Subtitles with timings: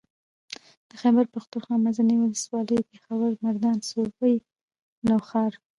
[0.89, 4.35] د خېبر پښتونخوا منځنۍ ولسوالۍ پېښور مردان صوابۍ
[5.07, 5.51] نوښار